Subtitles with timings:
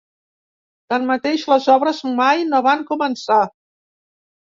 [0.93, 3.43] Tanmateix, les obres mai no van començar.